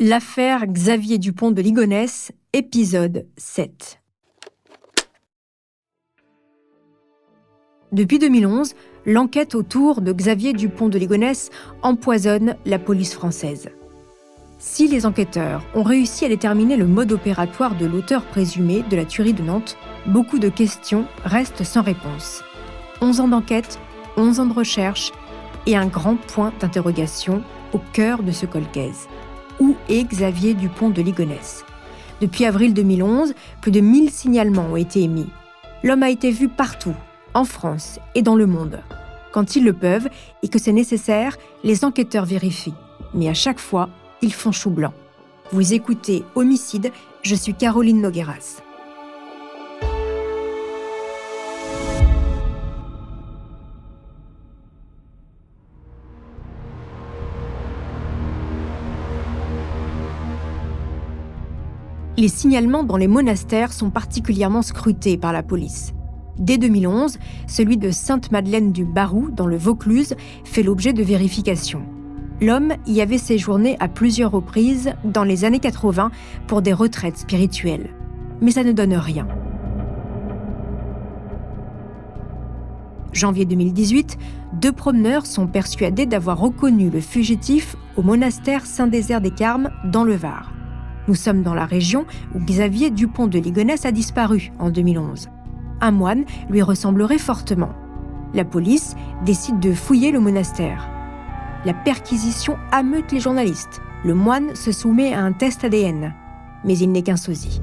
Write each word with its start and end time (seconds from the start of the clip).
L'affaire 0.00 0.66
Xavier 0.66 1.18
Dupont 1.18 1.52
de 1.52 1.62
Ligonnès, 1.62 2.32
épisode 2.52 3.28
7. 3.36 4.00
Depuis 7.92 8.18
2011, 8.18 8.74
l'enquête 9.06 9.54
autour 9.54 10.00
de 10.00 10.12
Xavier 10.12 10.52
Dupont 10.52 10.88
de 10.88 10.98
Ligonnès 10.98 11.50
empoisonne 11.82 12.56
la 12.66 12.80
police 12.80 13.14
française. 13.14 13.70
Si 14.58 14.88
les 14.88 15.06
enquêteurs 15.06 15.64
ont 15.76 15.84
réussi 15.84 16.24
à 16.24 16.28
déterminer 16.28 16.76
le 16.76 16.88
mode 16.88 17.12
opératoire 17.12 17.76
de 17.76 17.86
l'auteur 17.86 18.24
présumé 18.24 18.82
de 18.90 18.96
la 18.96 19.04
tuerie 19.04 19.32
de 19.32 19.44
Nantes, 19.44 19.78
beaucoup 20.06 20.40
de 20.40 20.48
questions 20.48 21.06
restent 21.24 21.62
sans 21.62 21.82
réponse. 21.82 22.42
11 23.00 23.20
ans 23.20 23.28
d'enquête, 23.28 23.78
11 24.16 24.40
ans 24.40 24.46
de 24.46 24.54
recherche 24.54 25.12
et 25.68 25.76
un 25.76 25.86
grand 25.86 26.16
point 26.16 26.52
d'interrogation 26.58 27.44
au 27.72 27.78
cœur 27.92 28.24
de 28.24 28.32
ce 28.32 28.44
colcaise. 28.44 29.06
Où 29.60 29.76
est 29.88 30.04
Xavier 30.04 30.54
Dupont 30.54 30.90
de 30.90 31.00
Ligonnès 31.00 31.64
Depuis 32.20 32.44
avril 32.44 32.74
2011, 32.74 33.34
plus 33.60 33.70
de 33.70 33.80
1000 33.80 34.10
signalements 34.10 34.66
ont 34.72 34.76
été 34.76 35.02
émis. 35.02 35.28
L'homme 35.82 36.02
a 36.02 36.10
été 36.10 36.30
vu 36.30 36.48
partout, 36.48 36.94
en 37.34 37.44
France 37.44 38.00
et 38.14 38.22
dans 38.22 38.36
le 38.36 38.46
monde. 38.46 38.80
Quand 39.32 39.56
ils 39.56 39.64
le 39.64 39.72
peuvent 39.72 40.08
et 40.42 40.48
que 40.48 40.58
c'est 40.58 40.72
nécessaire, 40.72 41.36
les 41.62 41.84
enquêteurs 41.84 42.24
vérifient. 42.24 42.74
Mais 43.14 43.28
à 43.28 43.34
chaque 43.34 43.60
fois, 43.60 43.88
ils 44.22 44.32
font 44.32 44.52
chou 44.52 44.70
blanc. 44.70 44.92
Vous 45.52 45.72
écoutez 45.72 46.24
Homicide, 46.34 46.90
je 47.22 47.34
suis 47.34 47.54
Caroline 47.54 48.00
Nogueras. 48.00 48.63
Les 62.24 62.28
signalements 62.28 62.84
dans 62.84 62.96
les 62.96 63.06
monastères 63.06 63.70
sont 63.70 63.90
particulièrement 63.90 64.62
scrutés 64.62 65.18
par 65.18 65.30
la 65.30 65.42
police. 65.42 65.92
Dès 66.38 66.56
2011, 66.56 67.18
celui 67.46 67.76
de 67.76 67.90
Sainte-Madeleine 67.90 68.72
du 68.72 68.86
Barou, 68.86 69.30
dans 69.30 69.46
le 69.46 69.58
Vaucluse, 69.58 70.14
fait 70.42 70.62
l'objet 70.62 70.94
de 70.94 71.02
vérifications. 71.02 71.82
L'homme 72.40 72.72
y 72.86 73.02
avait 73.02 73.18
séjourné 73.18 73.76
à 73.78 73.88
plusieurs 73.88 74.30
reprises 74.30 74.94
dans 75.04 75.22
les 75.22 75.44
années 75.44 75.58
80 75.58 76.10
pour 76.46 76.62
des 76.62 76.72
retraites 76.72 77.18
spirituelles. 77.18 77.90
Mais 78.40 78.52
ça 78.52 78.64
ne 78.64 78.72
donne 78.72 78.94
rien. 78.94 79.28
Janvier 83.12 83.44
2018, 83.44 84.16
deux 84.54 84.72
promeneurs 84.72 85.26
sont 85.26 85.46
persuadés 85.46 86.06
d'avoir 86.06 86.38
reconnu 86.38 86.88
le 86.88 87.02
fugitif 87.02 87.76
au 87.98 88.02
monastère 88.02 88.64
Saint-Désert 88.64 89.20
des 89.20 89.30
Carmes 89.30 89.68
dans 89.84 90.04
le 90.04 90.14
Var. 90.14 90.53
Nous 91.06 91.14
sommes 91.14 91.42
dans 91.42 91.54
la 91.54 91.66
région 91.66 92.06
où 92.34 92.38
Xavier 92.38 92.90
Dupont 92.90 93.26
de 93.26 93.38
Ligonnès 93.38 93.84
a 93.84 93.92
disparu 93.92 94.52
en 94.58 94.70
2011. 94.70 95.28
Un 95.80 95.90
moine 95.90 96.24
lui 96.48 96.62
ressemblerait 96.62 97.18
fortement. 97.18 97.72
La 98.32 98.44
police 98.44 98.96
décide 99.24 99.60
de 99.60 99.72
fouiller 99.72 100.12
le 100.12 100.20
monastère. 100.20 100.88
La 101.64 101.74
perquisition 101.74 102.56
ameute 102.72 103.12
les 103.12 103.20
journalistes. 103.20 103.80
Le 104.04 104.14
moine 104.14 104.54
se 104.54 104.72
soumet 104.72 105.12
à 105.12 105.22
un 105.22 105.32
test 105.32 105.64
ADN, 105.64 106.14
mais 106.64 106.76
il 106.76 106.90
n'est 106.90 107.02
qu'un 107.02 107.16
sosie. 107.16 107.60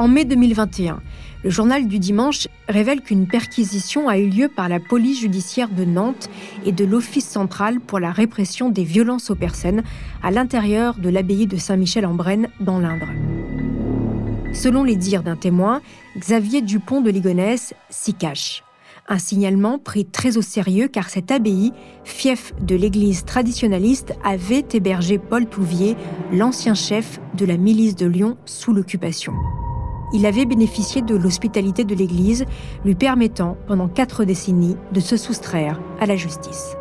En 0.00 0.08
mai 0.08 0.24
2021, 0.24 0.98
le 1.44 1.50
journal 1.50 1.86
du 1.86 1.98
dimanche 1.98 2.48
révèle 2.70 3.02
qu'une 3.02 3.26
perquisition 3.26 4.08
a 4.08 4.16
eu 4.16 4.30
lieu 4.30 4.48
par 4.48 4.70
la 4.70 4.80
police 4.80 5.20
judiciaire 5.20 5.68
de 5.68 5.84
Nantes 5.84 6.30
et 6.64 6.72
de 6.72 6.86
l'Office 6.86 7.28
central 7.28 7.80
pour 7.80 8.00
la 8.00 8.10
répression 8.10 8.70
des 8.70 8.82
violences 8.82 9.28
aux 9.28 9.34
personnes 9.34 9.82
à 10.22 10.30
l'intérieur 10.30 10.94
de 10.94 11.10
l'abbaye 11.10 11.46
de 11.46 11.58
Saint-Michel-en-Brenne 11.58 12.48
dans 12.60 12.78
l'Indre. 12.78 13.08
Selon 14.54 14.84
les 14.84 14.96
dires 14.96 15.22
d'un 15.22 15.36
témoin, 15.36 15.82
Xavier 16.16 16.62
Dupont 16.62 17.02
de 17.02 17.10
Ligonnès 17.10 17.74
s'y 17.90 18.14
cache. 18.14 18.64
Un 19.06 19.18
signalement 19.18 19.78
pris 19.78 20.06
très 20.06 20.38
au 20.38 20.42
sérieux 20.42 20.88
car 20.88 21.10
cette 21.10 21.30
abbaye, 21.30 21.74
fief 22.04 22.54
de 22.62 22.74
l'église 22.74 23.26
traditionnaliste, 23.26 24.14
avait 24.24 24.64
hébergé 24.72 25.18
Paul 25.18 25.44
Touvier, 25.44 25.94
l'ancien 26.32 26.72
chef 26.72 27.20
de 27.34 27.44
la 27.44 27.58
milice 27.58 27.96
de 27.96 28.06
Lyon 28.06 28.38
sous 28.46 28.72
l'occupation 28.72 29.34
il 30.12 30.26
avait 30.26 30.44
bénéficié 30.44 31.02
de 31.02 31.14
l'hospitalité 31.14 31.84
de 31.84 31.94
l'Église, 31.94 32.44
lui 32.84 32.94
permettant, 32.94 33.56
pendant 33.66 33.88
quatre 33.88 34.24
décennies, 34.24 34.76
de 34.92 35.00
se 35.00 35.16
soustraire 35.16 35.80
à 36.00 36.06
la 36.06 36.16
justice. 36.16 36.76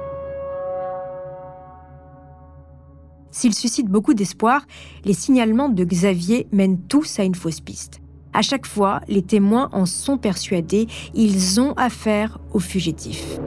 S'il 3.31 3.53
suscite 3.53 3.87
beaucoup 3.87 4.13
d'espoir, 4.13 4.65
les 5.05 5.13
signalements 5.13 5.69
de 5.69 5.83
Xavier 5.83 6.47
mènent 6.51 6.79
tous 6.79 7.19
à 7.19 7.23
une 7.23 7.35
fausse 7.35 7.61
piste. 7.61 8.01
À 8.33 8.41
chaque 8.41 8.65
fois, 8.65 9.01
les 9.07 9.21
témoins 9.21 9.69
en 9.71 9.85
sont 9.85 10.17
persuadés, 10.17 10.87
ils 11.13 11.59
ont 11.59 11.73
affaire 11.73 12.39
au 12.53 12.59
fugitif. 12.59 13.39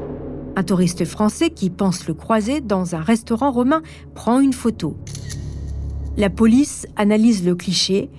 Un 0.56 0.64
touriste 0.64 1.04
français 1.04 1.50
qui 1.50 1.70
pense 1.70 2.06
le 2.06 2.14
croiser 2.14 2.60
dans 2.60 2.94
un 2.94 3.00
restaurant 3.00 3.50
romain 3.50 3.82
prend 4.14 4.40
une 4.40 4.52
photo. 4.52 4.96
La 6.16 6.28
police 6.28 6.86
analyse 6.96 7.44
le 7.44 7.54
cliché 7.54 8.10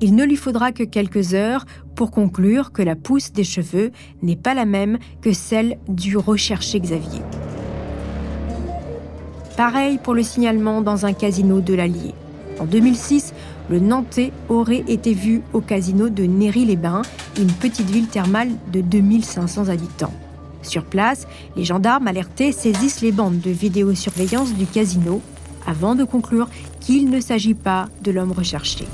il 0.00 0.14
ne 0.14 0.24
lui 0.24 0.36
faudra 0.36 0.72
que 0.72 0.82
quelques 0.82 1.34
heures 1.34 1.66
pour 1.94 2.10
conclure 2.10 2.72
que 2.72 2.82
la 2.82 2.96
pousse 2.96 3.32
des 3.32 3.44
cheveux 3.44 3.92
n'est 4.22 4.36
pas 4.36 4.54
la 4.54 4.64
même 4.64 4.98
que 5.20 5.32
celle 5.32 5.78
du 5.88 6.16
recherché 6.16 6.80
Xavier. 6.80 7.20
Pareil 9.56 9.98
pour 10.02 10.14
le 10.14 10.22
signalement 10.22 10.80
dans 10.80 11.04
un 11.04 11.12
casino 11.12 11.60
de 11.60 11.74
l'Allier. 11.74 12.14
En 12.58 12.64
2006, 12.64 13.34
le 13.68 13.78
Nantais 13.78 14.32
aurait 14.48 14.84
été 14.88 15.12
vu 15.12 15.42
au 15.52 15.60
casino 15.60 16.08
de 16.08 16.24
Néry-les-Bains, 16.24 17.02
une 17.38 17.52
petite 17.52 17.88
ville 17.88 18.08
thermale 18.08 18.50
de 18.72 18.80
2500 18.80 19.68
habitants. 19.68 20.12
Sur 20.62 20.84
place, 20.84 21.26
les 21.56 21.64
gendarmes 21.64 22.08
alertés 22.08 22.52
saisissent 22.52 23.00
les 23.00 23.12
bandes 23.12 23.40
de 23.40 23.50
vidéosurveillance 23.50 24.54
du 24.54 24.66
casino 24.66 25.20
avant 25.66 25.94
de 25.94 26.04
conclure 26.04 26.48
qu'il 26.80 27.10
ne 27.10 27.20
s'agit 27.20 27.54
pas 27.54 27.88
de 28.02 28.10
l'homme 28.10 28.32
recherché. 28.32 28.86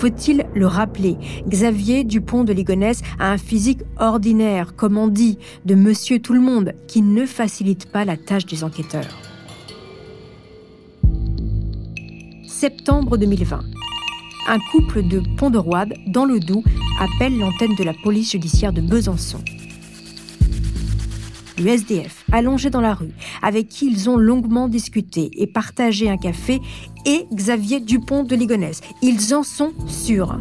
Faut-il 0.00 0.46
le 0.54 0.66
rappeler? 0.66 1.18
Xavier 1.46 2.04
Dupont 2.04 2.42
de 2.42 2.54
Ligonnès 2.54 3.02
a 3.18 3.32
un 3.32 3.36
physique 3.36 3.80
ordinaire, 3.98 4.74
comme 4.74 4.96
on 4.96 5.08
dit, 5.08 5.36
de 5.66 5.74
monsieur 5.74 6.20
tout 6.20 6.32
le 6.32 6.40
monde, 6.40 6.72
qui 6.88 7.02
ne 7.02 7.26
facilite 7.26 7.92
pas 7.92 8.06
la 8.06 8.16
tâche 8.16 8.46
des 8.46 8.64
enquêteurs. 8.64 9.14
Septembre 12.48 13.18
2020. 13.18 13.60
Un 14.48 14.58
couple 14.72 15.06
de 15.06 15.20
Pont-de-Roide, 15.36 15.92
dans 16.06 16.24
le 16.24 16.40
Doubs, 16.40 16.64
appelle 16.98 17.36
l'antenne 17.36 17.74
de 17.74 17.84
la 17.84 17.92
police 18.02 18.32
judiciaire 18.32 18.72
de 18.72 18.80
Besançon 18.80 19.40
le 21.60 21.70
SDF, 21.70 22.24
allongé 22.32 22.70
dans 22.70 22.80
la 22.80 22.94
rue, 22.94 23.12
avec 23.42 23.68
qui 23.68 23.86
ils 23.90 24.08
ont 24.08 24.16
longuement 24.16 24.68
discuté 24.68 25.30
et 25.36 25.46
partagé 25.46 26.08
un 26.08 26.16
café, 26.16 26.60
et 27.06 27.26
Xavier 27.32 27.80
Dupont 27.80 28.24
de 28.24 28.34
Ligonnès. 28.34 28.80
Ils 29.02 29.34
en 29.34 29.42
sont 29.42 29.72
sûrs. 29.86 30.38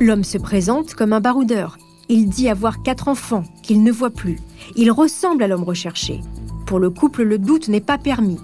L'homme 0.00 0.24
se 0.24 0.38
présente 0.38 0.94
comme 0.94 1.12
un 1.12 1.20
baroudeur. 1.20 1.78
Il 2.08 2.28
dit 2.28 2.48
avoir 2.48 2.82
quatre 2.82 3.08
enfants 3.08 3.44
qu'il 3.62 3.82
ne 3.82 3.92
voit 3.92 4.10
plus. 4.10 4.38
Il 4.76 4.90
ressemble 4.90 5.42
à 5.42 5.48
l'homme 5.48 5.64
recherché. 5.64 6.20
Pour 6.66 6.78
le 6.78 6.90
couple, 6.90 7.22
le 7.22 7.38
doute 7.38 7.68
n'est 7.68 7.80
pas 7.80 7.98
permis. 7.98 8.38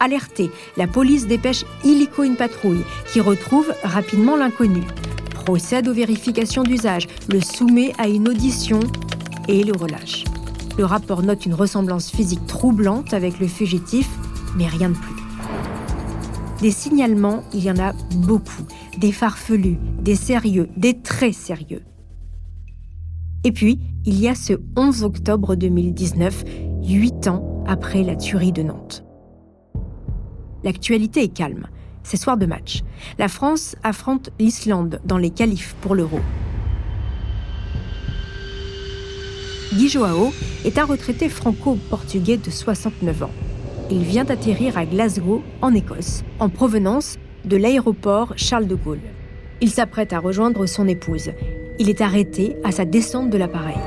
Alerté, 0.00 0.50
la 0.76 0.86
police 0.86 1.26
dépêche 1.26 1.64
illico 1.84 2.24
une 2.24 2.36
patrouille 2.36 2.84
qui 3.12 3.20
retrouve 3.20 3.72
rapidement 3.82 4.36
l'inconnu. 4.36 4.82
Procède 5.34 5.88
aux 5.88 5.94
vérifications 5.94 6.62
d'usage, 6.62 7.06
le 7.28 7.40
soumet 7.40 7.92
à 7.98 8.08
une 8.08 8.28
audition 8.28 8.80
et 9.46 9.62
le 9.62 9.72
relâche. 9.72 10.24
Le 10.76 10.84
rapport 10.84 11.22
note 11.22 11.46
une 11.46 11.54
ressemblance 11.54 12.10
physique 12.10 12.46
troublante 12.46 13.14
avec 13.14 13.38
le 13.38 13.46
fugitif, 13.46 14.08
mais 14.56 14.66
rien 14.66 14.90
de 14.90 14.96
plus. 14.96 15.14
Des 16.60 16.72
signalements, 16.72 17.44
il 17.52 17.64
y 17.64 17.70
en 17.70 17.78
a 17.78 17.92
beaucoup. 18.16 18.64
Des 18.98 19.12
farfelus, 19.12 19.78
des 20.00 20.16
sérieux, 20.16 20.68
des 20.76 21.00
très 21.00 21.32
sérieux. 21.32 21.82
Et 23.44 23.52
puis, 23.52 23.78
il 24.04 24.18
y 24.18 24.28
a 24.28 24.34
ce 24.34 24.54
11 24.76 25.04
octobre 25.04 25.54
2019, 25.54 26.44
huit 26.82 27.28
ans 27.28 27.62
après 27.66 28.02
la 28.02 28.16
tuerie 28.16 28.52
de 28.52 28.62
Nantes. 28.62 29.04
L'actualité 30.64 31.22
est 31.22 31.28
calme. 31.28 31.68
C'est 32.02 32.16
soir 32.16 32.36
de 32.36 32.46
match. 32.46 32.82
La 33.18 33.28
France 33.28 33.76
affronte 33.82 34.30
l'Islande 34.38 35.00
dans 35.04 35.18
les 35.18 35.30
qualifs 35.30 35.76
pour 35.80 35.94
l'Euro. 35.94 36.20
Guy 39.74 39.88
Joao 39.88 40.32
est 40.64 40.78
un 40.78 40.84
retraité 40.84 41.28
franco-portugais 41.28 42.36
de 42.36 42.48
69 42.48 43.24
ans. 43.24 43.30
Il 43.90 44.04
vient 44.04 44.22
d'atterrir 44.22 44.78
à 44.78 44.86
Glasgow, 44.86 45.42
en 45.62 45.74
Écosse, 45.74 46.22
en 46.38 46.48
provenance 46.48 47.16
de 47.44 47.56
l'aéroport 47.56 48.34
Charles 48.36 48.68
de 48.68 48.76
Gaulle. 48.76 49.00
Il 49.60 49.70
s'apprête 49.70 50.12
à 50.12 50.20
rejoindre 50.20 50.66
son 50.66 50.86
épouse. 50.86 51.32
Il 51.80 51.90
est 51.90 52.02
arrêté 52.02 52.54
à 52.62 52.70
sa 52.70 52.84
descente 52.84 53.30
de 53.30 53.36
l'appareil. 53.36 53.78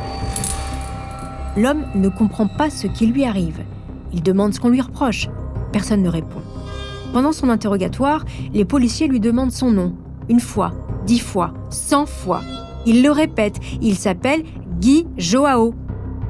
L'homme 1.56 1.86
ne 1.96 2.10
comprend 2.10 2.48
pas 2.48 2.70
ce 2.70 2.88
qui 2.88 3.08
lui 3.08 3.24
arrive. 3.24 3.62
Il 4.12 4.22
demande 4.22 4.54
ce 4.54 4.60
qu'on 4.60 4.70
lui 4.70 4.82
reproche. 4.82 5.30
Personne 5.72 6.04
ne 6.04 6.10
répond. 6.10 6.42
Pendant 7.14 7.32
son 7.32 7.48
interrogatoire, 7.48 8.26
les 8.54 8.66
policiers 8.66 9.08
lui 9.08 9.22
demandent 9.22 9.54
son 9.54 9.72
nom. 9.72 9.96
Une 10.28 10.42
fois, 10.42 10.74
dix 11.06 11.20
fois, 11.20 11.54
cent 11.70 12.06
fois. 12.06 12.42
Il 12.86 13.04
le 13.04 13.12
répète, 13.12 13.56
il 13.82 13.96
s'appelle 13.96 14.44
Guy 14.80 15.08
Joao. 15.18 15.74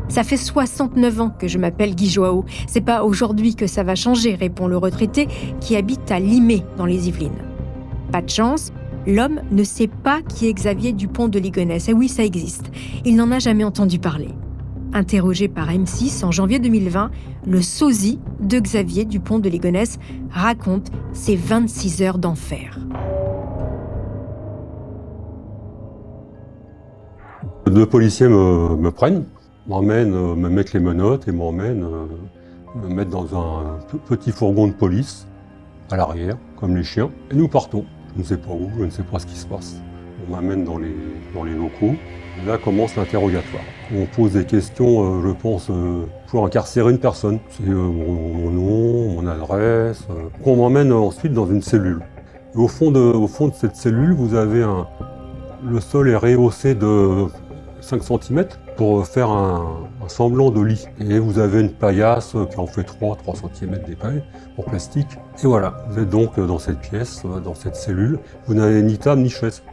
Ça 0.07 0.23
fait 0.23 0.37
69 0.37 1.21
ans 1.21 1.29
que 1.29 1.47
je 1.47 1.57
m'appelle 1.57 1.95
Guy 1.95 2.09
Joao. 2.09 2.45
C'est 2.65 2.81
pas 2.81 3.03
aujourd'hui 3.03 3.55
que 3.55 3.67
ça 3.67 3.83
va 3.83 3.95
changer, 3.95 4.35
répond 4.35 4.67
le 4.67 4.77
retraité 4.77 5.27
qui 5.59 5.75
habite 5.75 6.09
à 6.11 6.19
Limay, 6.19 6.63
dans 6.77 6.85
les 6.85 7.09
Yvelines. 7.09 7.43
Pas 8.11 8.21
de 8.21 8.29
chance, 8.29 8.71
l'homme 9.05 9.41
ne 9.51 9.63
sait 9.63 9.87
pas 9.87 10.21
qui 10.21 10.47
est 10.47 10.53
Xavier 10.53 10.93
Dupont 10.93 11.27
de 11.27 11.39
Ligonnès. 11.39 11.89
Et 11.89 11.93
oui, 11.93 12.07
ça 12.07 12.23
existe. 12.23 12.71
Il 13.03 13.17
n'en 13.17 13.31
a 13.31 13.39
jamais 13.39 13.65
entendu 13.65 13.99
parler. 13.99 14.29
Interrogé 14.93 15.49
par 15.49 15.69
M6 15.69 16.23
en 16.23 16.31
janvier 16.31 16.59
2020, 16.59 17.11
le 17.45 17.61
sosie 17.61 18.19
de 18.39 18.59
Xavier 18.59 19.03
Dupont 19.03 19.39
de 19.39 19.49
Ligonnès 19.49 19.99
raconte 20.31 20.89
ses 21.11 21.35
26 21.35 22.01
heures 22.01 22.17
d'enfer. 22.17 22.79
Deux 27.77 27.85
policiers 27.85 28.27
me, 28.27 28.89
prennent, 28.89 29.25
m'emmènent, 29.67 30.15
euh, 30.15 30.33
me 30.33 30.49
mettent 30.49 30.73
les 30.73 30.79
menottes 30.79 31.27
et 31.27 31.31
m'emmènent 31.31 31.83
euh, 31.83 32.87
me 32.87 32.91
mettre 32.91 33.11
dans 33.11 33.39
un 33.39 33.77
petit 34.07 34.31
fourgon 34.31 34.65
de 34.65 34.73
police 34.73 35.27
à 35.91 35.97
l'arrière, 35.97 36.37
comme 36.59 36.75
les 36.75 36.83
chiens, 36.83 37.11
et 37.29 37.35
nous 37.35 37.47
partons. 37.47 37.85
Je 38.15 38.21
ne 38.21 38.25
sais 38.25 38.37
pas 38.37 38.49
où, 38.49 38.71
je 38.79 38.85
ne 38.85 38.89
sais 38.89 39.03
pas 39.03 39.19
ce 39.19 39.27
qui 39.27 39.35
se 39.35 39.45
passe. 39.45 39.79
On 40.27 40.31
m'amène 40.33 40.63
dans 40.63 40.79
les, 40.79 40.95
dans 41.35 41.43
les 41.43 41.53
locaux. 41.53 41.93
Là 42.47 42.57
commence 42.57 42.95
l'interrogatoire. 42.95 43.61
On 43.95 44.07
pose 44.07 44.33
des 44.33 44.45
questions, 44.45 45.19
euh, 45.19 45.27
je 45.27 45.33
pense, 45.33 45.69
pour 46.29 46.47
incarcérer 46.47 46.89
une 46.89 46.97
personne. 46.97 47.37
C'est 47.51 47.69
mon, 47.69 48.49
nom, 48.49 49.21
mon 49.21 49.27
adresse. 49.27 50.03
On 50.43 50.55
m'emmène 50.55 50.91
ensuite 50.91 51.33
dans 51.33 51.45
une 51.45 51.61
cellule. 51.61 52.01
au 52.55 52.67
fond 52.67 52.89
de 52.89 53.53
cette 53.53 53.75
cellule, 53.75 54.13
vous 54.13 54.33
avez 54.33 54.63
un... 54.63 54.87
Le 55.63 55.79
sol 55.79 56.09
est 56.09 56.15
rehaussé 56.15 56.73
de 56.73 57.27
5 57.87 58.03
cm 58.03 58.45
pour 58.75 59.05
faire 59.07 59.29
un, 59.29 59.87
semblant 60.07 60.51
de 60.51 60.61
lit. 60.61 60.87
Et 60.99 61.19
vous 61.19 61.39
avez 61.39 61.61
une 61.61 61.71
paillasse 61.71 62.35
qui 62.51 62.57
en 62.57 62.67
fait 62.67 62.83
3, 62.83 63.15
3 63.15 63.35
cm 63.53 63.79
d'épaule 63.87 64.23
en 64.57 64.63
plastique. 64.63 65.17
Et 65.43 65.47
voilà, 65.47 65.85
vous 65.89 65.99
êtes 65.99 66.09
donc 66.09 66.39
dans 66.39 66.59
cette 66.59 66.79
pièce, 66.79 67.23
dans 67.43 67.55
cette 67.55 67.75
cellule. 67.75 68.19
Vous 68.45 68.53
n'avez 68.53 68.81
ni 68.83 68.97
table 68.97 69.21
ni 69.21 69.29
chaise. 69.29 69.63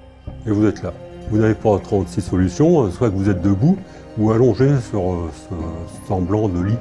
Et 0.46 0.50
vous 0.50 0.66
êtes 0.66 0.82
là. 0.82 0.92
Vous 1.30 1.38
n'avez 1.38 1.54
pas 1.54 1.78
36 1.78 2.20
solutions, 2.20 2.90
soit 2.90 3.10
que 3.10 3.16
vous 3.16 3.30
êtes 3.30 3.42
debout 3.42 3.76
ou 4.18 4.30
allongé 4.30 4.68
sur 4.90 5.30
ce 5.32 6.06
semblant 6.08 6.48
de 6.48 6.62
lit. 6.62 6.78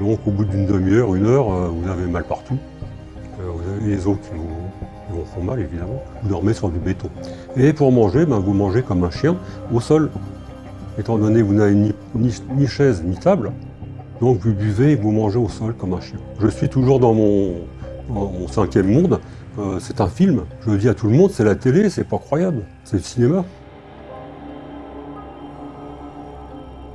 Donc 0.00 0.20
au 0.26 0.30
bout 0.30 0.44
d'une 0.44 0.66
demi-heure, 0.66 1.14
une 1.14 1.26
heure, 1.26 1.48
vous 1.70 1.88
avez 1.88 2.06
mal 2.06 2.24
partout. 2.24 2.58
Euh, 3.40 3.50
vous 3.50 3.70
avez 3.70 3.96
les 3.96 4.06
os 4.06 4.16
qui 4.18 4.36
vous 4.36 4.91
vous 5.10 5.24
font 5.24 5.42
mal 5.42 5.60
évidemment, 5.60 6.02
vous 6.22 6.28
dormez 6.28 6.54
sur 6.54 6.68
du 6.68 6.78
béton. 6.78 7.08
Et 7.56 7.72
pour 7.72 7.92
manger, 7.92 8.26
ben, 8.26 8.38
vous 8.38 8.52
mangez 8.52 8.82
comme 8.82 9.04
un 9.04 9.10
chien 9.10 9.36
au 9.72 9.80
sol. 9.80 10.10
Étant 10.98 11.18
donné 11.18 11.40
que 11.40 11.44
vous 11.44 11.54
n'avez 11.54 11.74
ni, 11.74 12.66
chaise 12.66 13.02
ni 13.04 13.16
table, 13.16 13.52
donc 14.20 14.38
vous 14.40 14.52
buvez 14.52 14.92
et 14.92 14.96
vous 14.96 15.10
mangez 15.10 15.38
au 15.38 15.48
sol 15.48 15.74
comme 15.74 15.94
un 15.94 16.00
chien. 16.00 16.18
Je 16.38 16.48
suis 16.48 16.68
toujours 16.68 17.00
dans 17.00 17.14
mon, 17.14 17.54
cinquième 18.50 18.92
monde. 18.92 19.20
Euh, 19.58 19.78
c'est 19.80 20.00
un 20.00 20.08
film. 20.08 20.42
Je 20.66 20.70
le 20.70 20.78
dis 20.78 20.88
à 20.88 20.94
tout 20.94 21.06
le 21.06 21.14
monde, 21.14 21.30
c'est 21.30 21.44
la 21.44 21.54
télé, 21.54 21.88
c'est 21.88 22.04
pas 22.04 22.18
croyable. 22.18 22.64
C'est 22.84 22.96
le 22.96 23.02
cinéma. 23.02 23.44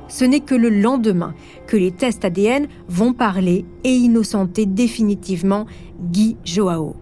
Ce 0.08 0.24
n'est 0.24 0.40
que 0.40 0.54
le 0.54 0.70
lendemain 0.70 1.34
que 1.66 1.76
les 1.76 1.90
tests 1.90 2.24
ADN 2.24 2.66
vont 2.88 3.12
parler 3.12 3.64
et 3.84 3.90
innocenter 3.90 4.64
définitivement 4.64 5.66
Guy 6.00 6.36
Joao. 6.44 6.96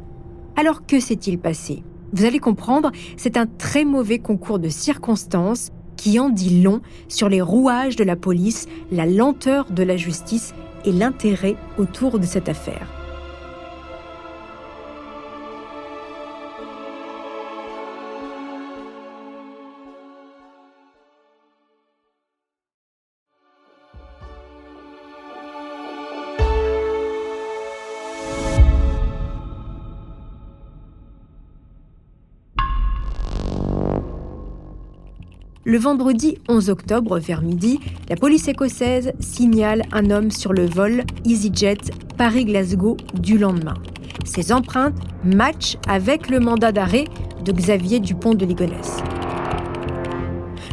Alors 0.57 0.87
que 0.87 1.01
s'est-il 1.01 1.39
passé? 1.39 1.83
Vous 2.15 2.25
allez 2.25 2.39
comprendre, 2.39 2.91
c'est 3.19 3.37
un 3.37 3.47
très 3.47 3.85
mauvais 3.85 4.19
concours 4.19 4.59
de 4.59 4.71
circonstances 4.71 5.71
qui 5.97 6.19
en 6.19 6.31
dit 6.31 6.63
long 6.63 6.81
sur 7.09 7.29
les 7.29 7.43
rouages 7.43 7.97
de 7.97 8.05
la 8.05 8.17
police, 8.17 8.67
la 8.91 9.05
lenteur 9.05 9.67
de 9.71 9.83
la 9.83 9.99
justice 9.99 10.55
et 10.87 10.93
l'intérêt 10.93 11.57
autour 11.79 12.19
de 12.19 12.25
cette 12.25 12.49
affaire. 12.49 12.96
Le 35.69 35.79
vendredi 35.79 36.39
11 36.49 36.71
octobre, 36.71 37.19
vers 37.19 37.43
midi, 37.43 37.81
la 38.09 38.15
police 38.15 38.47
écossaise 38.47 39.13
signale 39.19 39.83
un 39.91 40.13
homme 40.13 40.31
sur 40.31 40.53
le 40.53 40.65
vol 40.65 41.03
EasyJet 41.25 41.91
Paris-Glasgow 42.17 42.97
du 43.15 43.37
lendemain. 43.37 43.75
Ses 44.25 44.53
empreintes 44.53 44.95
matchent 45.25 45.77
avec 45.89 46.31
le 46.31 46.39
mandat 46.39 46.71
d'arrêt 46.71 47.07
de 47.45 47.51
Xavier 47.51 47.99
Dupont 47.99 48.35
de 48.35 48.47
Ligonnès. 48.47 48.99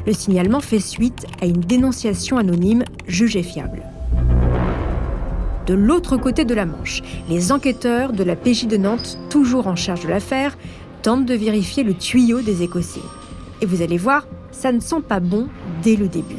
Le 0.06 0.14
signalement 0.14 0.60
fait 0.60 0.80
suite 0.80 1.26
à 1.42 1.48
une 1.48 1.62
dénonciation 1.62 2.38
anonyme 2.38 2.84
jugée 3.08 3.42
fiable. 3.42 3.82
De 5.66 5.74
l'autre 5.74 6.18
côté 6.18 6.46
de 6.46 6.54
la 6.54 6.68
Manche, 6.68 7.02
les 7.30 7.52
enquêteurs 7.52 8.14
de 8.14 8.24
la 8.24 8.36
PJ 8.36 8.68
de 8.68 8.78
Nantes, 8.78 9.18
toujours 9.32 9.66
en 9.66 9.76
charge 9.76 10.04
de 10.04 10.10
l'affaire, 10.10 10.56
tentent 11.02 11.26
de 11.26 11.34
vérifier 11.34 11.82
le 11.82 11.96
tuyau 11.96 12.42
des 12.42 12.62
Écossais. 12.62 13.02
Et 13.60 13.66
vous 13.66 13.82
allez 13.82 13.98
voir, 13.98 14.28
ça 14.54 14.72
ne 14.72 14.80
sent 14.80 15.02
pas 15.08 15.20
bon 15.20 15.48
dès 15.84 15.98
le 15.98 16.08
début. 16.08 16.38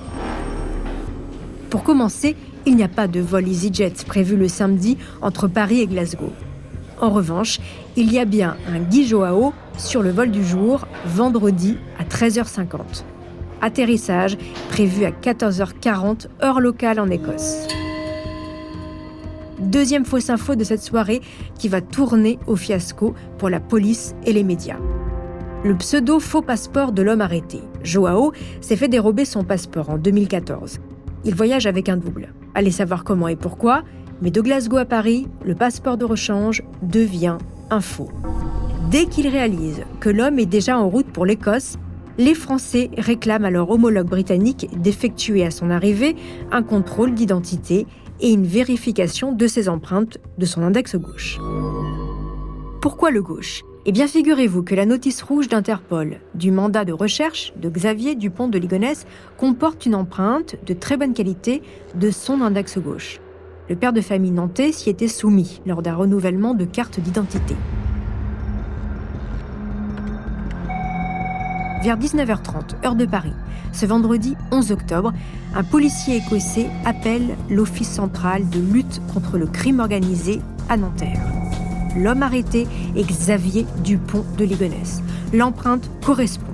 Pour 1.68 1.82
commencer, 1.82 2.36
il 2.64 2.76
n'y 2.76 2.82
a 2.82 2.88
pas 2.88 3.08
de 3.08 3.20
vol 3.20 3.46
EasyJet 3.46 3.92
prévu 4.06 4.36
le 4.36 4.48
samedi 4.48 4.96
entre 5.20 5.48
Paris 5.48 5.80
et 5.80 5.86
Glasgow. 5.86 6.32
En 7.00 7.10
revanche, 7.10 7.58
il 7.96 8.10
y 8.10 8.18
a 8.18 8.24
bien 8.24 8.56
un 8.68 8.78
Guy 8.78 9.06
Joao 9.06 9.52
sur 9.76 10.02
le 10.02 10.10
vol 10.10 10.30
du 10.30 10.44
jour, 10.44 10.86
vendredi 11.04 11.76
à 11.98 12.04
13h50. 12.04 13.04
Atterrissage 13.60 14.38
prévu 14.70 15.04
à 15.04 15.10
14h40 15.10 16.28
heure 16.42 16.60
locale 16.60 17.00
en 17.00 17.10
Écosse. 17.10 17.66
Deuxième 19.58 20.04
fausse 20.04 20.30
info 20.30 20.54
de 20.54 20.64
cette 20.64 20.82
soirée 20.82 21.20
qui 21.58 21.68
va 21.68 21.80
tourner 21.80 22.38
au 22.46 22.56
fiasco 22.56 23.14
pour 23.38 23.50
la 23.50 23.60
police 23.60 24.14
et 24.24 24.32
les 24.32 24.44
médias 24.44 24.78
le 25.64 25.74
pseudo 25.76 26.20
faux 26.20 26.42
passeport 26.42 26.92
de 26.92 27.00
l'homme 27.00 27.22
arrêté. 27.22 27.62
Joao 27.84 28.32
s'est 28.60 28.76
fait 28.76 28.88
dérober 28.88 29.24
son 29.24 29.44
passeport 29.44 29.90
en 29.90 29.98
2014. 29.98 30.80
Il 31.24 31.34
voyage 31.34 31.66
avec 31.66 31.88
un 31.88 31.96
double. 31.96 32.34
Allez 32.54 32.70
savoir 32.70 33.04
comment 33.04 33.28
et 33.28 33.36
pourquoi, 33.36 33.82
mais 34.20 34.30
de 34.30 34.40
Glasgow 34.40 34.78
à 34.78 34.84
Paris, 34.84 35.28
le 35.44 35.54
passeport 35.54 35.96
de 35.96 36.04
rechange 36.04 36.62
devient 36.82 37.38
un 37.70 37.80
faux. 37.80 38.10
Dès 38.90 39.06
qu'il 39.06 39.28
réalise 39.28 39.82
que 40.00 40.10
l'homme 40.10 40.38
est 40.38 40.46
déjà 40.46 40.78
en 40.78 40.88
route 40.88 41.06
pour 41.06 41.26
l'Écosse, 41.26 41.76
les 42.18 42.34
Français 42.34 42.90
réclament 42.96 43.44
à 43.44 43.50
leur 43.50 43.70
homologue 43.70 44.08
britannique 44.08 44.68
d'effectuer 44.80 45.44
à 45.44 45.50
son 45.50 45.70
arrivée 45.70 46.14
un 46.52 46.62
contrôle 46.62 47.14
d'identité 47.14 47.86
et 48.20 48.30
une 48.30 48.46
vérification 48.46 49.32
de 49.32 49.46
ses 49.46 49.68
empreintes 49.68 50.18
de 50.38 50.46
son 50.46 50.62
index 50.62 50.96
gauche. 50.96 51.38
Pourquoi 52.80 53.10
le 53.10 53.22
gauche? 53.22 53.64
Eh 53.86 53.92
bien, 53.92 54.06
figurez-vous 54.06 54.62
que 54.62 54.74
la 54.74 54.86
notice 54.86 55.22
rouge 55.22 55.48
d'Interpol 55.48 56.18
du 56.34 56.50
mandat 56.50 56.86
de 56.86 56.94
recherche 56.94 57.52
de 57.56 57.68
Xavier 57.68 58.14
Dupont 58.14 58.48
de 58.48 58.58
Ligonnès 58.58 59.06
comporte 59.36 59.84
une 59.84 59.94
empreinte 59.94 60.56
de 60.64 60.72
très 60.72 60.96
bonne 60.96 61.12
qualité 61.12 61.62
de 61.94 62.10
son 62.10 62.40
index 62.40 62.78
gauche. 62.78 63.20
Le 63.68 63.76
père 63.76 63.92
de 63.92 64.00
famille 64.00 64.30
nantais 64.30 64.72
s'y 64.72 64.88
était 64.88 65.08
soumis 65.08 65.60
lors 65.66 65.82
d'un 65.82 65.94
renouvellement 65.94 66.54
de 66.54 66.64
carte 66.64 66.98
d'identité. 66.98 67.56
Vers 71.82 71.98
19h30, 71.98 72.86
heure 72.86 72.94
de 72.94 73.04
Paris, 73.04 73.34
ce 73.72 73.84
vendredi 73.84 74.34
11 74.50 74.72
octobre, 74.72 75.12
un 75.54 75.62
policier 75.62 76.16
écossais 76.16 76.70
appelle 76.86 77.36
l'Office 77.50 77.90
central 77.90 78.48
de 78.48 78.60
lutte 78.60 79.02
contre 79.12 79.36
le 79.36 79.46
crime 79.46 79.80
organisé 79.80 80.40
à 80.70 80.78
Nanterre 80.78 81.43
l'homme 81.96 82.22
arrêté 82.22 82.66
est 82.96 83.08
Xavier 83.08 83.66
Dupont 83.82 84.24
de 84.38 84.44
Ligonnès. 84.44 85.02
L'empreinte 85.32 85.90
correspond. 86.04 86.52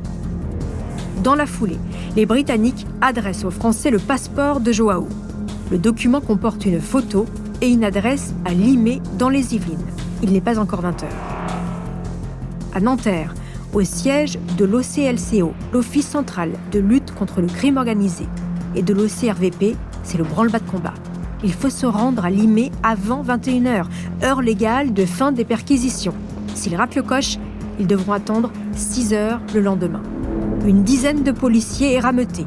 Dans 1.22 1.34
la 1.34 1.46
foulée, 1.46 1.78
les 2.16 2.26
Britanniques 2.26 2.86
adressent 3.00 3.44
aux 3.44 3.50
Français 3.50 3.90
le 3.90 3.98
passeport 3.98 4.60
de 4.60 4.72
Joao. 4.72 5.06
Le 5.70 5.78
document 5.78 6.20
comporte 6.20 6.64
une 6.64 6.80
photo 6.80 7.26
et 7.60 7.68
une 7.68 7.84
adresse 7.84 8.32
à 8.44 8.52
Limay 8.52 9.00
dans 9.18 9.28
les 9.28 9.54
Yvelines. 9.54 9.78
Il 10.22 10.32
n'est 10.32 10.40
pas 10.40 10.58
encore 10.58 10.80
20 10.80 11.02
heures. 11.02 11.08
À 12.74 12.80
Nanterre, 12.80 13.34
au 13.72 13.82
siège 13.82 14.38
de 14.58 14.64
l'OCLCO, 14.64 15.52
l'Office 15.72 16.08
central 16.08 16.52
de 16.72 16.78
lutte 16.78 17.14
contre 17.14 17.40
le 17.40 17.46
crime 17.46 17.76
organisé, 17.76 18.26
et 18.74 18.82
de 18.82 18.94
l'OCRVP, 18.94 19.76
c'est 20.02 20.18
le 20.18 20.24
branle-bas 20.24 20.60
de 20.60 20.70
combat. 20.70 20.94
Il 21.42 21.52
faut 21.52 21.70
se 21.70 21.86
rendre 21.86 22.24
à 22.24 22.30
Limay 22.30 22.70
avant 22.82 23.22
21h, 23.22 23.84
heure 24.22 24.42
légale 24.42 24.92
de 24.92 25.06
fin 25.06 25.32
des 25.32 25.44
perquisitions. 25.44 26.14
S'ils 26.54 26.76
ratent 26.76 26.96
le 26.96 27.02
coche, 27.02 27.38
ils 27.78 27.86
devront 27.86 28.12
attendre 28.12 28.52
6 28.74 29.14
heures 29.14 29.40
le 29.54 29.60
lendemain. 29.60 30.02
Une 30.66 30.82
dizaine 30.82 31.22
de 31.22 31.32
policiers 31.32 31.94
est 31.94 32.00
rameuté. 32.00 32.44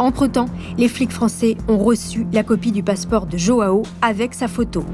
Entre-temps, 0.00 0.48
les 0.76 0.88
flics 0.88 1.12
français 1.12 1.56
ont 1.68 1.78
reçu 1.78 2.26
la 2.32 2.42
copie 2.42 2.72
du 2.72 2.82
passeport 2.82 3.26
de 3.26 3.38
Joao 3.38 3.84
avec 4.02 4.34
sa 4.34 4.48
photo. 4.48 4.84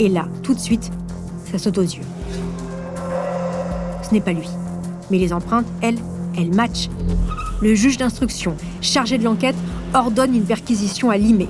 Et 0.00 0.08
là, 0.08 0.26
tout 0.42 0.54
de 0.54 0.58
suite, 0.58 0.90
ça 1.50 1.58
saute 1.58 1.78
aux 1.78 1.82
yeux. 1.82 2.02
Ce 4.02 4.12
n'est 4.14 4.22
pas 4.22 4.32
lui. 4.32 4.48
Mais 5.10 5.18
les 5.18 5.34
empreintes, 5.34 5.66
elles, 5.82 5.98
elles 6.36 6.54
matchent. 6.54 6.88
Le 7.60 7.74
juge 7.74 7.98
d'instruction, 7.98 8.56
chargé 8.80 9.18
de 9.18 9.24
l'enquête, 9.24 9.56
ordonne 9.92 10.34
une 10.34 10.44
perquisition 10.44 11.10
à 11.10 11.18
Limay. 11.18 11.48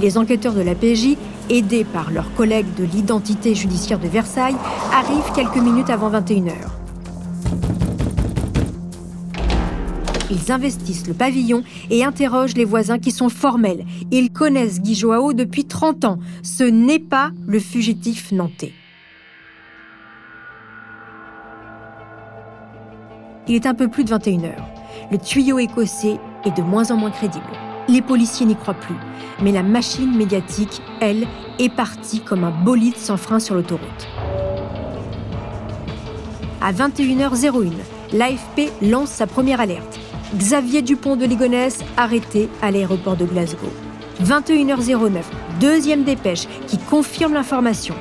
Les 0.00 0.18
enquêteurs 0.18 0.54
de 0.54 0.60
la 0.60 0.74
PJ, 0.74 1.16
aidés 1.50 1.84
par 1.84 2.10
leurs 2.10 2.32
collègues 2.34 2.74
de 2.76 2.84
l'identité 2.84 3.54
judiciaire 3.54 3.98
de 3.98 4.08
Versailles, 4.08 4.56
arrivent 4.92 5.32
quelques 5.34 5.62
minutes 5.62 5.90
avant 5.90 6.10
21h. 6.10 6.52
Ils 10.30 10.50
investissent 10.50 11.06
le 11.06 11.14
pavillon 11.14 11.62
et 11.90 12.02
interrogent 12.02 12.56
les 12.56 12.64
voisins 12.64 12.98
qui 12.98 13.12
sont 13.12 13.28
formels. 13.28 13.84
Ils 14.10 14.30
connaissent 14.30 14.80
Guy 14.80 14.94
Joao 14.94 15.32
depuis 15.32 15.64
30 15.64 16.04
ans. 16.04 16.18
Ce 16.42 16.64
n'est 16.64 16.98
pas 16.98 17.30
le 17.46 17.60
fugitif 17.60 18.32
nantais. 18.32 18.72
Il 23.46 23.54
est 23.54 23.66
un 23.66 23.74
peu 23.74 23.88
plus 23.88 24.04
de 24.04 24.10
21h. 24.10 24.54
Le 25.12 25.18
tuyau 25.18 25.58
écossais 25.58 26.18
est 26.46 26.56
de 26.56 26.62
moins 26.62 26.90
en 26.90 26.96
moins 26.96 27.10
crédible. 27.10 27.44
Les 27.94 28.02
policiers 28.02 28.44
n'y 28.44 28.56
croient 28.56 28.74
plus, 28.74 28.96
mais 29.40 29.52
la 29.52 29.62
machine 29.62 30.16
médiatique, 30.16 30.82
elle, 31.00 31.28
est 31.60 31.68
partie 31.68 32.18
comme 32.18 32.42
un 32.42 32.50
bolide 32.50 32.96
sans 32.96 33.16
frein 33.16 33.38
sur 33.38 33.54
l'autoroute. 33.54 34.08
À 36.60 36.72
21h01, 36.72 37.70
l'AFP 38.12 38.72
lance 38.82 39.10
sa 39.10 39.28
première 39.28 39.60
alerte. 39.60 40.00
Xavier 40.34 40.82
Dupont 40.82 41.14
de 41.14 41.24
Ligonnès 41.24 41.84
arrêté 41.96 42.48
à 42.62 42.72
l'aéroport 42.72 43.14
de 43.14 43.26
Glasgow. 43.26 43.70
21h09, 44.24 45.22
deuxième 45.60 46.02
dépêche 46.02 46.48
qui 46.66 46.78
confirme 46.78 47.34
l'information. 47.34 47.94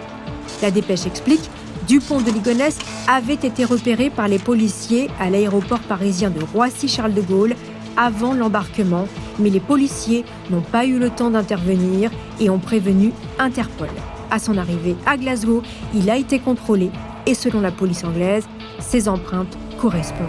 La 0.64 0.72
dépêche 0.72 1.06
explique 1.06 1.52
Dupont 1.88 2.20
de 2.20 2.32
Ligonnès 2.32 2.80
avait 3.08 3.34
été 3.36 3.64
repéré 3.64 4.10
par 4.10 4.28
les 4.28 4.40
policiers 4.40 5.12
à 5.20 5.30
l'aéroport 5.30 5.82
parisien 5.82 6.32
de 6.32 6.44
Roissy-Charles 6.44 7.14
de 7.14 7.22
Gaulle 7.22 7.56
avant 7.98 8.34
l'embarquement, 8.34 9.08
mais 9.40 9.50
les 9.50 9.60
policiers 9.60 10.26
n'ont 10.50 10.62
pas 10.62 10.86
eu 10.86 11.00
le 11.00 11.10
temps 11.10 11.30
d'intervenir 11.32 12.12
et 12.40 12.50
ont 12.50 12.60
prévenu 12.60 13.12
Interpol. 13.40 13.90
À 14.32 14.40
son 14.40 14.58
arrivée 14.58 14.96
à 15.06 15.18
Glasgow, 15.18 15.62
il 15.94 16.10
a 16.10 16.18
été 16.18 16.40
contrôlé 16.40 16.90
et 17.26 17.34
selon 17.34 17.62
la 17.62 17.72
police 17.72 18.04
anglaise, 18.04 18.48
ses 18.80 19.08
empreintes 19.08 19.58
correspondent. 19.80 20.28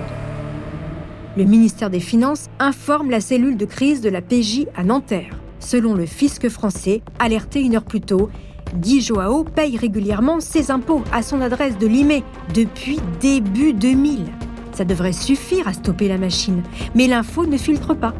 Le 1.37 1.45
ministère 1.45 1.91
des 1.91 2.01
Finances 2.01 2.49
informe 2.59 3.11
la 3.11 3.21
cellule 3.21 3.57
de 3.57 3.65
crise 3.65 4.01
de 4.01 4.09
la 4.09 4.23
PJ 4.23 4.67
à 4.77 4.85
Nanterre. 4.85 5.37
Selon 5.59 5.95
le 5.95 6.07
fisc 6.07 6.49
français, 6.49 7.03
alerté 7.19 7.61
une 7.61 7.75
heure 7.75 7.85
plus 7.85 8.01
tôt, 8.01 8.31
Guy 8.77 9.01
Joao 9.01 9.45
paye 9.45 9.77
régulièrement 9.77 10.41
ses 10.41 10.71
impôts 10.71 11.03
à 11.13 11.23
son 11.23 11.41
adresse 11.41 11.79
de 11.79 11.87
Limay 11.87 12.23
depuis 12.55 13.01
début 13.21 13.73
2000. 13.73 14.27
Ça 14.75 14.85
devrait 14.85 15.13
suffire 15.13 15.69
à 15.69 15.73
stopper 15.73 16.09
la 16.09 16.19
machine, 16.19 16.63
mais 16.95 17.07
l'info 17.07 17.47
ne 17.47 17.57
filtre 17.57 17.95
pas. 17.95 18.13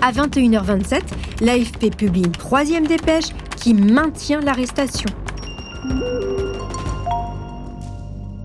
À 0.00 0.10
21h27, 0.10 1.00
l'AFP 1.40 1.96
publie 1.96 2.24
une 2.24 2.32
troisième 2.32 2.86
dépêche 2.86 3.28
qui 3.56 3.72
maintient 3.72 4.40
l'arrestation. 4.40 5.08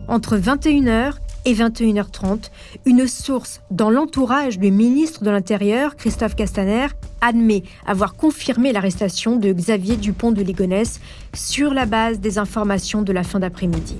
Entre 0.07 0.37
21h 0.37 1.13
et 1.45 1.53
21h30, 1.53 2.51
une 2.85 3.07
source 3.07 3.61
dans 3.71 3.89
l'entourage 3.89 4.59
du 4.59 4.69
ministre 4.69 5.23
de 5.23 5.31
l'Intérieur, 5.31 5.95
Christophe 5.95 6.35
Castaner, 6.35 6.87
admet 7.21 7.63
avoir 7.87 8.15
confirmé 8.15 8.71
l'arrestation 8.71 9.35
de 9.37 9.51
Xavier 9.51 9.95
Dupont 9.95 10.31
de 10.31 10.43
Ligonnès 10.43 10.99
sur 11.33 11.73
la 11.73 11.87
base 11.87 12.19
des 12.19 12.37
informations 12.37 13.01
de 13.01 13.11
la 13.13 13.23
fin 13.23 13.39
d'après-midi. 13.39 13.97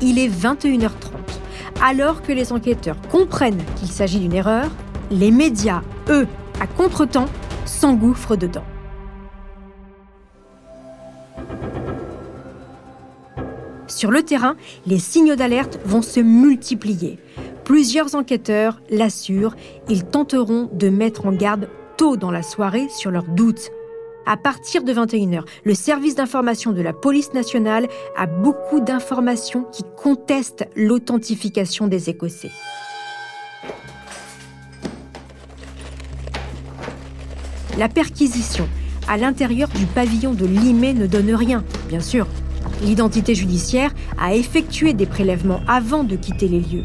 Il 0.00 0.18
est 0.18 0.28
21h30. 0.28 1.21
Alors 1.84 2.22
que 2.22 2.30
les 2.30 2.52
enquêteurs 2.52 2.96
comprennent 3.10 3.64
qu'il 3.74 3.88
s'agit 3.88 4.20
d'une 4.20 4.34
erreur, 4.34 4.70
les 5.10 5.32
médias, 5.32 5.82
eux, 6.10 6.28
à 6.60 6.68
contretemps, 6.68 7.26
s'engouffrent 7.64 8.36
dedans. 8.36 8.62
Sur 13.88 14.12
le 14.12 14.22
terrain, 14.22 14.54
les 14.86 15.00
signaux 15.00 15.34
d'alerte 15.34 15.80
vont 15.84 16.02
se 16.02 16.20
multiplier. 16.20 17.18
Plusieurs 17.64 18.14
enquêteurs 18.14 18.80
l'assurent, 18.88 19.56
ils 19.88 20.04
tenteront 20.04 20.70
de 20.72 20.88
mettre 20.88 21.26
en 21.26 21.32
garde 21.32 21.68
tôt 21.96 22.16
dans 22.16 22.30
la 22.30 22.44
soirée 22.44 22.88
sur 22.90 23.10
leurs 23.10 23.28
doutes. 23.28 23.70
À 24.24 24.36
partir 24.36 24.84
de 24.84 24.92
21h, 24.92 25.42
le 25.64 25.74
service 25.74 26.14
d'information 26.14 26.72
de 26.72 26.80
la 26.80 26.92
police 26.92 27.32
nationale 27.32 27.88
a 28.16 28.26
beaucoup 28.26 28.80
d'informations 28.80 29.64
qui 29.72 29.82
contestent 29.96 30.68
l'authentification 30.76 31.88
des 31.88 32.08
Écossais. 32.08 32.52
La 37.78 37.88
perquisition 37.88 38.68
à 39.08 39.16
l'intérieur 39.16 39.68
du 39.70 39.86
pavillon 39.86 40.34
de 40.34 40.46
Limay 40.46 40.94
ne 40.94 41.06
donne 41.06 41.34
rien, 41.34 41.64
bien 41.88 42.00
sûr. 42.00 42.28
L'identité 42.82 43.34
judiciaire 43.34 43.92
a 44.18 44.34
effectué 44.36 44.92
des 44.92 45.06
prélèvements 45.06 45.62
avant 45.66 46.04
de 46.04 46.14
quitter 46.14 46.46
les 46.46 46.60
lieux. 46.60 46.84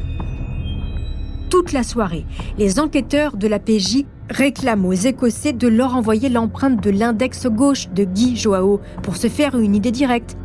Toute 1.51 1.71
la 1.71 1.83
soirée, 1.83 2.25
les 2.57 2.79
enquêteurs 2.79 3.37
de 3.37 3.47
la 3.47 3.59
PJ 3.59 4.05
réclament 4.29 4.85
aux 4.85 4.93
Écossais 4.93 5.53
de 5.53 5.67
leur 5.67 5.95
envoyer 5.95 6.29
l'empreinte 6.29 6.81
de 6.83 6.89
l'index 6.89 7.47
gauche 7.47 7.89
de 7.89 8.03
Guy 8.03 8.35
Joao 8.35 8.81
pour 9.03 9.17
se 9.17 9.27
faire 9.27 9.57
une 9.57 9.75
idée 9.75 9.91
directe. 9.91 10.37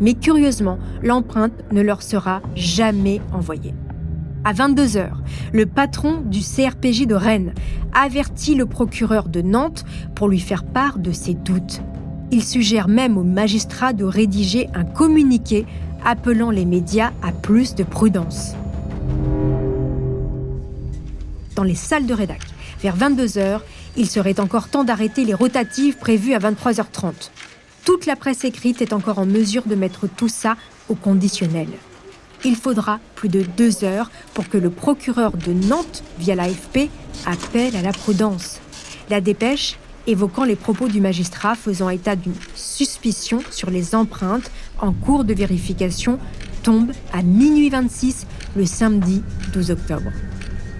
Mais 0.00 0.14
curieusement, 0.14 0.78
l'empreinte 1.02 1.52
ne 1.72 1.80
leur 1.80 2.02
sera 2.02 2.42
jamais 2.54 3.20
envoyée. 3.32 3.74
À 4.44 4.52
22h, 4.52 5.08
le 5.52 5.66
patron 5.66 6.20
du 6.20 6.40
CRPJ 6.40 7.06
de 7.06 7.14
Rennes 7.14 7.54
avertit 7.94 8.54
le 8.54 8.66
procureur 8.66 9.28
de 9.28 9.40
Nantes 9.40 9.84
pour 10.14 10.28
lui 10.28 10.40
faire 10.40 10.64
part 10.64 10.98
de 10.98 11.12
ses 11.12 11.34
doutes. 11.34 11.80
Il 12.30 12.42
suggère 12.42 12.88
même 12.88 13.16
aux 13.16 13.24
magistrats 13.24 13.92
de 13.92 14.04
rédiger 14.04 14.68
un 14.74 14.84
communiqué 14.84 15.66
appelant 16.04 16.50
les 16.50 16.66
médias 16.66 17.12
à 17.22 17.32
plus 17.32 17.74
de 17.74 17.84
prudence. 17.84 18.54
Dans 21.56 21.62
les 21.62 21.76
salles 21.76 22.06
de 22.06 22.12
rédac, 22.12 22.40
vers 22.84 22.98
22h, 22.98 23.60
il 23.96 24.10
serait 24.10 24.38
encore 24.40 24.68
temps 24.68 24.84
d'arrêter 24.84 25.24
les 25.24 25.32
rotatives 25.32 25.96
prévues 25.96 26.34
à 26.34 26.38
23h30. 26.38 27.30
Toute 27.86 28.04
la 28.04 28.14
presse 28.14 28.44
écrite 28.44 28.82
est 28.82 28.92
encore 28.92 29.18
en 29.18 29.24
mesure 29.24 29.62
de 29.64 29.74
mettre 29.74 30.06
tout 30.06 30.28
ça 30.28 30.56
au 30.90 30.94
conditionnel. 30.94 31.68
Il 32.44 32.56
faudra 32.56 33.00
plus 33.14 33.30
de 33.30 33.40
deux 33.56 33.84
heures 33.84 34.10
pour 34.34 34.50
que 34.50 34.58
le 34.58 34.68
procureur 34.68 35.32
de 35.32 35.54
Nantes, 35.54 36.04
via 36.18 36.34
l'AFP, 36.34 36.90
appelle 37.24 37.74
à 37.74 37.80
la 37.80 37.92
prudence. 37.92 38.60
La 39.08 39.22
dépêche, 39.22 39.78
évoquant 40.06 40.44
les 40.44 40.56
propos 40.56 40.88
du 40.88 41.00
magistrat 41.00 41.54
faisant 41.54 41.88
état 41.88 42.16
d'une 42.16 42.34
suspicion 42.54 43.40
sur 43.50 43.70
les 43.70 43.94
empreintes 43.94 44.50
en 44.78 44.92
cours 44.92 45.24
de 45.24 45.32
vérification, 45.32 46.18
tombe 46.62 46.92
à 47.14 47.22
minuit 47.22 47.70
26 47.70 48.26
le 48.56 48.66
samedi 48.66 49.22
12 49.54 49.70
octobre. 49.70 50.10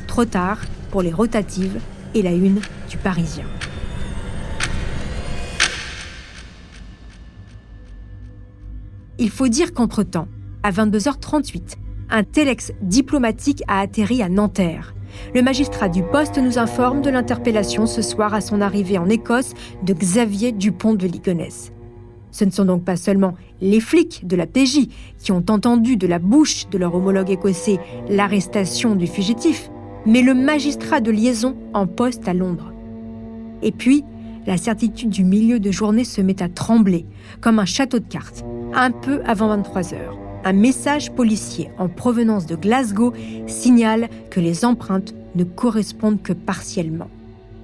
Trop 0.06 0.26
tard 0.26 0.58
pour 0.90 1.00
les 1.00 1.12
rotatives 1.12 1.80
et 2.14 2.22
la 2.22 2.32
une 2.32 2.60
du 2.88 2.96
Parisien. 2.96 3.44
Il 9.18 9.30
faut 9.30 9.48
dire 9.48 9.72
qu'entre-temps, 9.72 10.28
à 10.62 10.70
22h38, 10.70 11.76
un 12.10 12.24
téléx 12.24 12.72
diplomatique 12.82 13.62
a 13.68 13.80
atterri 13.80 14.22
à 14.22 14.28
Nanterre. 14.28 14.94
Le 15.34 15.42
magistrat 15.42 15.88
du 15.88 16.02
poste 16.02 16.38
nous 16.38 16.58
informe 16.58 17.00
de 17.00 17.10
l'interpellation 17.10 17.86
ce 17.86 18.02
soir 18.02 18.34
à 18.34 18.40
son 18.40 18.60
arrivée 18.60 18.98
en 18.98 19.08
Écosse 19.08 19.54
de 19.82 19.92
Xavier 19.92 20.52
Dupont 20.52 20.94
de 20.94 21.06
Ligonnès. 21.06 21.72
Ce 22.32 22.44
ne 22.44 22.50
sont 22.50 22.64
donc 22.64 22.84
pas 22.84 22.96
seulement 22.96 23.34
les 23.60 23.78
flics 23.78 24.26
de 24.26 24.34
la 24.34 24.46
PJ 24.46 24.88
qui 25.18 25.30
ont 25.30 25.44
entendu 25.48 25.96
de 25.96 26.08
la 26.08 26.18
bouche 26.18 26.68
de 26.68 26.78
leur 26.78 26.94
homologue 26.96 27.30
écossais 27.30 27.78
l'arrestation 28.08 28.96
du 28.96 29.06
fugitif, 29.06 29.70
mais 30.06 30.22
le 30.22 30.34
magistrat 30.34 31.00
de 31.00 31.10
liaison 31.10 31.56
en 31.72 31.86
poste 31.86 32.28
à 32.28 32.34
Londres. 32.34 32.72
Et 33.62 33.72
puis, 33.72 34.04
la 34.46 34.56
certitude 34.56 35.08
du 35.08 35.24
milieu 35.24 35.58
de 35.58 35.70
journée 35.70 36.04
se 36.04 36.20
met 36.20 36.42
à 36.42 36.48
trembler, 36.48 37.06
comme 37.40 37.58
un 37.58 37.64
château 37.64 37.98
de 37.98 38.04
cartes, 38.04 38.44
un 38.74 38.90
peu 38.90 39.22
avant 39.26 39.48
23 39.48 39.94
heures. 39.94 40.18
Un 40.44 40.52
message 40.52 41.10
policier 41.12 41.70
en 41.78 41.88
provenance 41.88 42.44
de 42.44 42.54
Glasgow 42.54 43.14
signale 43.46 44.10
que 44.30 44.40
les 44.40 44.66
empreintes 44.66 45.14
ne 45.34 45.44
correspondent 45.44 46.22
que 46.22 46.34
partiellement. 46.34 47.08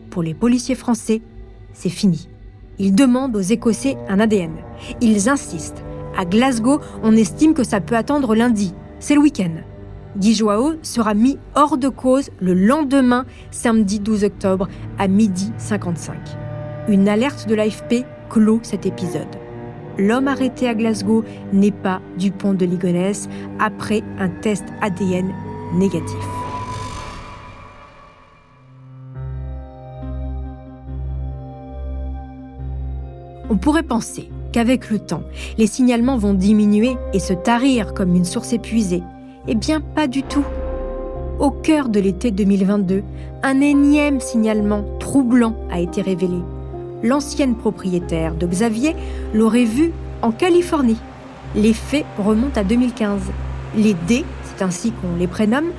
Pour 0.09 0.23
les 0.23 0.33
policiers 0.33 0.75
français, 0.75 1.21
c'est 1.75 1.91
fini. 1.91 2.29
Ils 2.79 2.95
demandent 2.95 3.37
aux 3.37 3.41
Écossais 3.41 3.99
un 4.09 4.19
ADN. 4.19 4.55
Ils 5.03 5.29
insistent. 5.29 5.85
À 6.17 6.25
Glasgow, 6.25 6.81
on 7.03 7.15
estime 7.15 7.53
que 7.53 7.65
ça 7.65 7.83
peut 7.83 7.97
attendre 7.97 8.35
lundi. 8.35 8.73
C'est 8.99 9.15
le 9.15 9.21
week-end. 9.21 9.53
Guy 10.17 10.35
Joao 10.35 10.73
sera 10.83 11.15
mis 11.15 11.39
hors 11.55 11.79
de 11.79 11.89
cause 11.89 12.31
le 12.41 12.53
lendemain, 12.53 13.27
samedi 13.53 14.01
12 14.01 14.25
octobre, 14.25 14.69
à 14.99 15.07
midi 15.07 15.53
55. 15.57 16.17
Une 16.89 17.09
alerte 17.09 17.49
de 17.49 17.55
l'AFP 17.55 18.05
clôt 18.29 18.59
cet 18.63 18.87
épisode. 18.87 19.29
L'homme 19.99 20.27
arrêté 20.27 20.67
à 20.69 20.75
Glasgow 20.75 21.25
n'est 21.53 21.71
pas 21.71 22.01
Dupont 22.19 22.55
de 22.55 22.67
Ligonnès 22.67 23.29
après 23.61 24.03
un 24.19 24.29
test 24.29 24.65
ADN 24.81 25.33
négatif. 25.75 26.17
On 33.49 33.59
pourrait 33.59 33.83
penser 33.83 34.29
qu'avec 34.53 34.91
le 34.91 34.99
temps, 34.99 35.23
les 35.59 35.67
signalements 35.67 36.17
vont 36.17 36.35
diminuer 36.35 36.97
et 37.13 37.19
se 37.21 37.33
tarir 37.33 37.95
comme 37.95 38.17
une 38.17 38.25
source 38.25 38.53
épuisée. 38.53 39.03
Eh 39.49 39.55
bien, 39.55 39.81
pas 39.81 40.07
du 40.07 40.23
tout. 40.23 40.45
Au 41.39 41.51
cœur 41.51 41.89
de 41.89 41.99
l'été 41.99 42.31
2022, 42.31 43.03
un 43.43 43.61
énième 43.63 44.21
signalement 44.21 44.85
troublant 44.99 45.55
a 45.71 45.81
été 45.81 46.03
révélé. 46.03 46.37
L'ancienne 47.03 47.55
propriétaire 47.55 48.35
de 48.35 48.47
Xavier 48.47 48.95
l'aurait 49.33 49.65
vu 49.65 49.93
en 50.21 50.31
Californie. 50.31 50.99
Les 51.55 51.73
faits 51.73 52.05
remontent 52.19 52.61
à 52.61 52.65
2015. 52.65 53.23
Les 53.77 53.95
D, 54.07 54.27
c'est 54.45 54.63
ainsi 54.63 54.93
qu'on 54.93 55.17
les 55.19 55.27
prénomme, 55.27 55.71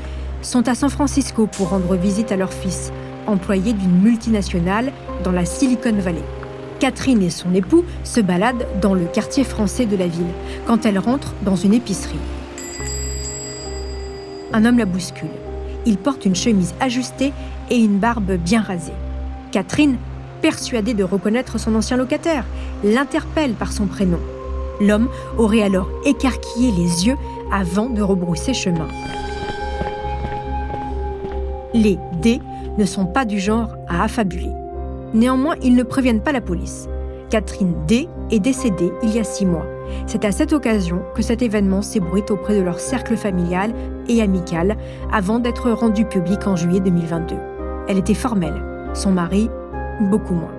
sont 0.42 0.68
à 0.68 0.74
San 0.74 0.90
Francisco 0.90 1.46
pour 1.46 1.70
rendre 1.70 1.96
visite 1.96 2.32
à 2.32 2.38
leur 2.38 2.52
fils, 2.52 2.92
employé 3.28 3.74
d'une 3.74 4.02
multinationale 4.02 4.92
dans 5.24 5.32
la 5.32 5.46
Silicon 5.46 5.94
Valley. 5.94 6.24
Catherine 6.80 7.22
et 7.22 7.30
son 7.30 7.54
époux 7.54 7.86
se 8.04 8.22
baladent 8.22 8.66
dans 8.82 8.96
le 8.96 9.06
quartier 9.06 9.44
français 9.44 9.86
de 9.86 9.96
la 9.96 10.08
ville 10.08 10.34
quand 10.66 10.88
elle 10.88 10.98
rentre 10.98 11.36
dans 11.44 11.56
une 11.56 11.76
épicerie. 11.76 12.18
Un 14.54 14.66
homme 14.66 14.78
la 14.78 14.86
bouscule. 14.86 15.30
Il 15.86 15.98
porte 15.98 16.26
une 16.26 16.36
chemise 16.36 16.76
ajustée 16.80 17.34
et 17.70 17.78
une 17.78 18.00
barbe 18.00 18.34
bien 18.34 18.62
rasée. 18.62 18.94
Catherine, 19.52 19.98
persuadée 20.42 20.94
de 20.94 21.04
reconnaître 21.04 21.58
son 21.58 21.76
ancien 21.76 21.98
locataire, 21.98 22.46
l'interpelle 22.84 23.54
par 23.54 23.72
son 23.72 23.88
prénom. 23.88 24.20
L'homme 24.82 25.10
aurait 25.38 25.62
alors 25.62 25.90
écarquillé 26.06 26.72
les 26.72 27.08
yeux 27.08 27.18
avant 27.52 27.90
de 27.90 28.02
rebrousser 28.02 28.54
chemin. 28.54 28.88
Les 31.74 31.98
D 32.22 32.42
ne 32.78 32.86
sont 32.86 33.06
pas 33.06 33.26
du 33.26 33.40
genre 33.40 33.76
à 33.88 34.04
affabuler. 34.04 34.52
Néanmoins, 35.14 35.56
ils 35.62 35.76
ne 35.76 35.84
préviennent 35.84 36.22
pas 36.22 36.32
la 36.32 36.42
police. 36.42 36.88
Catherine 37.32 37.86
D 37.88 38.10
est 38.30 38.42
décédée 38.42 38.92
il 39.02 39.16
y 39.16 39.20
a 39.20 39.24
six 39.24 39.46
mois. 39.46 39.66
C'est 40.06 40.26
à 40.26 40.34
cette 40.34 40.52
occasion 40.52 41.02
que 41.16 41.22
cet 41.22 41.42
événement 41.42 41.82
s'ébruite 41.82 42.30
auprès 42.30 42.58
de 42.58 42.62
leur 42.62 42.82
cercle 42.82 43.16
familial 43.16 43.74
et 44.10 44.22
amical 44.22 44.76
avant 45.14 45.40
d'être 45.40 45.72
rendu 45.72 46.04
public 46.04 46.46
en 46.46 46.58
juillet 46.58 46.82
2022. 46.82 47.38
Elle 47.88 47.98
était 47.98 48.14
formelle, 48.14 48.62
son 48.94 49.12
mari 49.12 49.50
beaucoup 50.02 50.34
moins. 50.34 50.52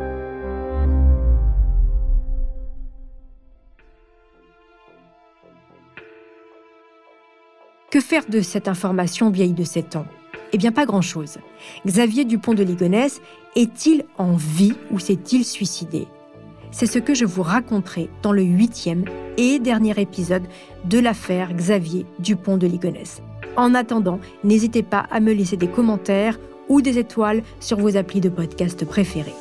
Que 7.90 8.00
faire 8.00 8.24
de 8.30 8.40
cette 8.40 8.66
information 8.66 9.28
vieille 9.28 9.52
de 9.52 9.64
7 9.64 9.96
ans? 9.96 10.06
Eh 10.54 10.58
bien, 10.58 10.72
pas 10.72 10.86
grand-chose. 10.86 11.36
Xavier 11.86 12.24
Dupont 12.24 12.54
de 12.54 12.62
Ligonnès 12.62 13.20
est-il 13.56 14.04
en 14.16 14.32
vie 14.32 14.72
ou 14.90 14.98
s'est-il 14.98 15.44
suicidé? 15.44 16.08
C'est 16.72 16.86
ce 16.86 16.98
que 16.98 17.14
je 17.14 17.26
vous 17.26 17.42
raconterai 17.42 18.08
dans 18.22 18.32
le 18.32 18.42
huitième 18.42 19.04
et 19.36 19.58
dernier 19.58 20.00
épisode 20.00 20.44
de 20.86 20.98
l'affaire 20.98 21.52
Xavier 21.52 22.06
Dupont 22.18 22.56
de 22.56 22.66
Ligonnès. 22.66 23.22
En 23.56 23.74
attendant, 23.74 24.18
n'hésitez 24.42 24.82
pas 24.82 25.06
à 25.10 25.20
me 25.20 25.34
laisser 25.34 25.58
des 25.58 25.68
commentaires 25.68 26.40
ou 26.70 26.80
des 26.80 26.98
étoiles 26.98 27.42
sur 27.60 27.78
vos 27.78 27.98
applis 27.98 28.22
de 28.22 28.30
podcast 28.30 28.86
préférés. 28.86 29.34